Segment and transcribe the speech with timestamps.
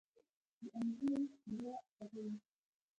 [0.03, 0.03] •د
[0.77, 2.35] انګورو شیره خوږه وي.